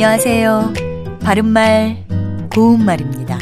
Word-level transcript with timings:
안녕하세요. 0.00 0.74
바른말, 1.24 2.06
고운말입니다. 2.54 3.36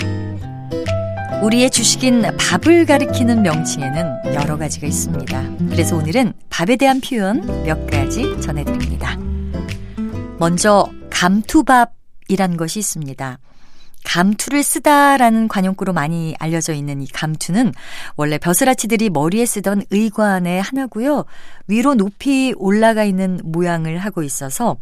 우리의 1.42 1.68
주식인 1.68 2.22
밥을 2.38 2.86
가리키는 2.86 3.42
명칭에는 3.42 4.34
여러 4.34 4.56
가지가 4.56 4.86
있습니다. 4.86 5.50
그래서 5.68 5.98
오늘은 5.98 6.32
밥에 6.48 6.76
대한 6.76 7.02
표현 7.02 7.42
몇 7.64 7.86
가지 7.90 8.40
전해드립니다. 8.40 9.18
먼저, 10.38 10.88
감투밥이란 11.10 12.56
것이 12.56 12.78
있습니다. 12.78 13.38
감투를 14.06 14.62
쓰다라는 14.62 15.48
관용구로 15.48 15.92
많이 15.92 16.34
알려져 16.38 16.72
있는 16.72 17.02
이 17.02 17.06
감투는 17.06 17.74
원래 18.16 18.38
벼슬아치들이 18.38 19.10
머리에 19.10 19.44
쓰던 19.44 19.82
의관의 19.90 20.62
하나고요. 20.62 21.26
위로 21.66 21.94
높이 21.94 22.54
올라가 22.56 23.04
있는 23.04 23.40
모양을 23.44 23.98
하고 23.98 24.22
있어서 24.22 24.78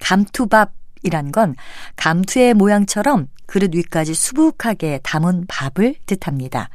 감투밥 0.00 0.77
이란 1.02 1.32
건 1.32 1.54
감투의 1.96 2.54
모양처럼 2.54 3.28
그릇 3.46 3.74
위까지 3.74 4.14
수북하게 4.14 5.00
담은 5.02 5.46
밥을 5.48 5.96
뜻합니다. 6.06 6.68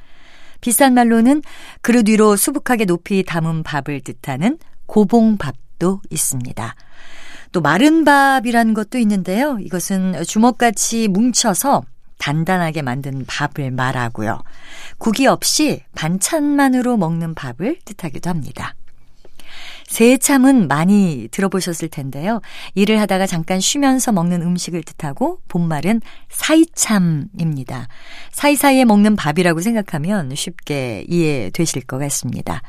비싼 0.62 0.94
말로는 0.94 1.42
그릇 1.82 2.08
위로 2.08 2.36
수북하게 2.36 2.86
높이 2.86 3.24
담은 3.24 3.64
밥을 3.64 4.02
뜻하는 4.02 4.58
고봉밥도 4.86 6.02
있습니다. 6.10 6.76
또 7.52 7.62
마른 7.62 8.04
밥이라는 8.04 8.74
것도 8.74 8.98
있는데요. 8.98 9.58
이것은 9.60 10.24
주먹같이 10.26 11.08
뭉쳐서 11.10 11.84
단단하게 12.18 12.82
만든 12.82 13.26
밥을 13.28 13.72
말하고요. 13.72 14.42
국이 14.98 15.28
없이 15.28 15.84
반찬만으로 15.96 16.98
먹는 16.98 17.36
밥을 17.36 17.80
뜻하기도 17.84 18.30
합니다. 18.30 18.74
새참은 19.88 20.68
많이 20.68 21.28
들어보셨을 21.32 21.90
텐데요. 21.90 22.42
일을 22.76 23.00
하다가 23.00 23.28
잠깐 23.28 23.60
쉬면서 23.60 24.12
먹는 24.12 24.42
음식을 24.42 24.84
뜻하고 24.84 25.40
본말은 25.48 26.02
사이참입니다. 26.30 27.88
사이사이에 28.32 28.86
먹는 28.86 29.16
밥이라고 29.16 29.62
생각하면 29.62 30.34
쉽게 30.36 31.06
이해되실 31.08 31.84
것 31.84 31.98
같습니다. 32.00 32.62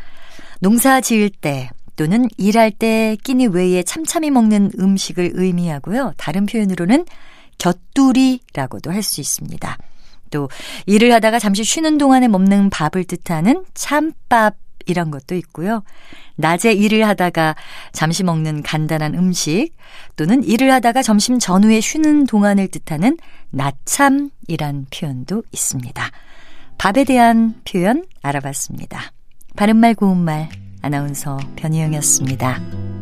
농사 0.61 1.01
지을 1.01 1.31
때 1.31 1.71
또는 1.97 2.29
일할 2.37 2.71
때 2.71 3.17
끼니 3.23 3.47
외에 3.49 3.83
참참히 3.83 4.31
먹는 4.31 4.73
음식을 4.79 5.33
의미하고요. 5.35 6.15
다른 6.17 6.47
표현으로는 6.47 7.05
곁두리라고도 7.59 8.91
할 8.91 9.03
수 9.03 9.21
있습니다. 9.21 9.79
또 10.31 10.49
일을 10.87 11.13
하다가 11.13 11.39
잠시 11.39 11.63
쉬는 11.63 11.99
동안에 11.99 12.27
먹는 12.27 12.71
밥을 12.71 13.05
뜻하는 13.05 13.65
참밥 13.75 14.57
이런 14.87 15.11
것도 15.11 15.35
있고요. 15.37 15.83
낮에 16.37 16.73
일을 16.73 17.07
하다가 17.07 17.55
잠시 17.93 18.25
먹는 18.25 18.63
간단한 18.63 19.15
음식 19.15 19.71
또는 20.17 20.43
일을 20.45 20.73
하다가 20.73 21.03
점심 21.03 21.39
전후에 21.39 21.81
쉬는 21.81 22.27
동안을 22.27 22.69
뜻하는 22.69 23.17
낮참이란 23.51 24.87
표현도 24.93 25.43
있습니다. 25.53 26.11
밥에 26.79 27.05
대한 27.05 27.55
표현 27.69 28.05
알아봤습니다. 28.23 29.13
바른말 29.57 29.95
고운말 29.95 30.49
아나운서 30.83 31.39
변희영이었습니다. 31.57 32.94